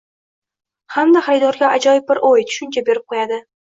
[0.95, 3.45] hamda xaridorga ajoyib bir o'y, tushuncha berib qo'yadi.